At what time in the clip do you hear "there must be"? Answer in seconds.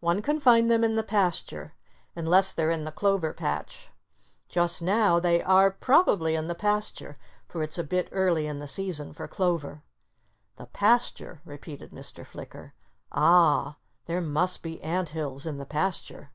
14.04-14.78